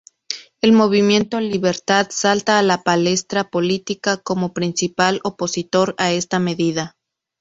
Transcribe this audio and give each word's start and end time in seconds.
El 0.61 0.71
Movimiento 0.71 1.39
Libertad 1.39 2.07
salta 2.09 2.57
a 2.57 2.63
la 2.63 2.81
palestra 2.81 3.51
política, 3.51 4.17
como 4.17 4.51
principal 4.51 5.19
opositor 5.23 5.93
a 5.99 6.11
esta 6.11 6.39
medida. 6.39 6.95